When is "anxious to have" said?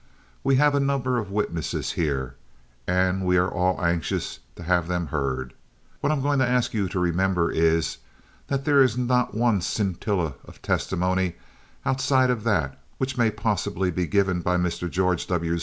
3.85-4.87